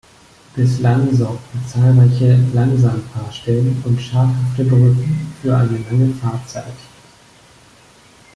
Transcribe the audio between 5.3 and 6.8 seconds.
für eine lange Fahrzeit.